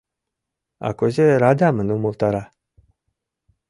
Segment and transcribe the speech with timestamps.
[0.87, 2.43] А кузе радамын умылтара.